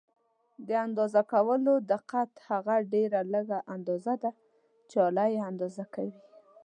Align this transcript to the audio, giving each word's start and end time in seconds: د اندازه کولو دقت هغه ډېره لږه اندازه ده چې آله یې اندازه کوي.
د 0.67 0.69
اندازه 0.85 1.21
کولو 1.31 1.73
دقت 1.93 2.31
هغه 2.49 2.75
ډېره 2.93 3.19
لږه 3.33 3.59
اندازه 3.75 4.13
ده 4.23 4.31
چې 4.89 4.95
آله 5.07 5.25
یې 5.33 5.39
اندازه 5.51 5.83
کوي. 5.93 6.15